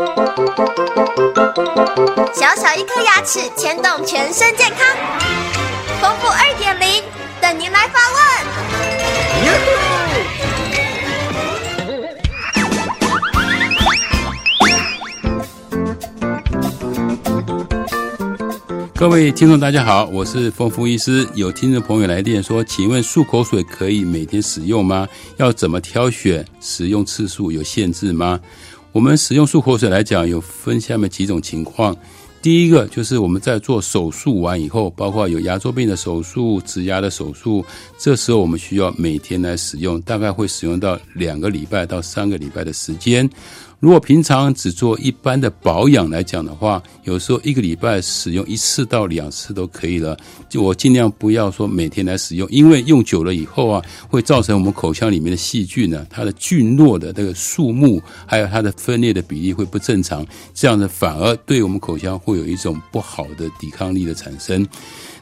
[0.00, 0.06] 小
[2.56, 4.96] 小一颗牙齿牵动全身健康，
[6.00, 7.02] 丰富二点零
[7.38, 8.18] 等您来发问。
[18.94, 21.28] 各位听众，大家好，我是丰富医师。
[21.34, 25.06] 有听众朋友来电说，请问漱口水可以每天使用吗？
[25.36, 26.42] 要怎么挑选？
[26.58, 28.40] 使用次数有限制吗？
[28.92, 31.96] 我们使用漱口水来讲，有分下面几种情况。
[32.42, 37.64] 第一个就是我们在做手术完以后，包括有牙周病的手术、植牙的手术，
[37.98, 43.28] 这时候我们需要每天来使用，大概会使用到两个礼拜到三个礼拜的时间。
[43.80, 50.14] 如果平常只做一般的保养来讲的话，有时候一个礼拜使用一次到两次都可以了。
[50.50, 64.66] 就我尽量不要说每天来使用，因为用久了以后啊，会造成我们口腔里面的细菌呢，它的菌落的那个数目，还有它的分裂的比例会不正常，这样子反而对我们口腔会有一种不好的抵抗力的产生。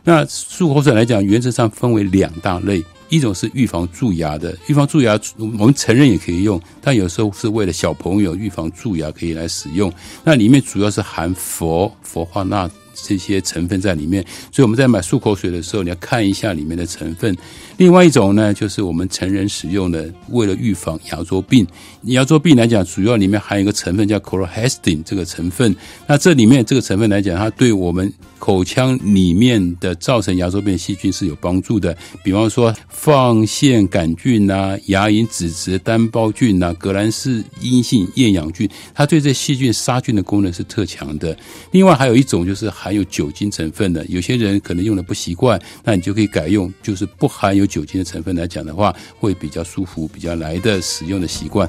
[0.02, 2.84] 那漱口水来讲，原则上分为两大类。
[3.08, 9.92] 一种是预防蛀牙的，预防蛀牙，我们成人也可以用，但有时候是为了小朋友预防蛀牙可以来使用。
[10.24, 17.34] 那里面主要是含氟、氟化钠这些成分在里面，所以我们在买漱口水的时候，你要看一下里面的成分。
[17.76, 21.66] 另外一种呢，就是我们成人使用的，为了预防牙周病。
[22.02, 25.74] 牙周病来讲，主要里面含有一个成分叫 c h l o r h e s t i n 这个成分。
[26.06, 31.96] 那这里面这个成分来讲，它对我们口腔里面的造成牙周病细菌是有帮助的。
[32.22, 41.36] 比方说，放线杆菌啊、牙龈脂质单胞菌啊、革兰氏阴性厌氧菌，它对这细菌杀菌的功能是特强的。
[41.72, 51.68] 另外还有一种就是含有酒精成分的，有些人可能用的不习惯，那你就可以改用就是不含有酒精的成分来讲的话，会比较舒服，比较来的使用的习惯。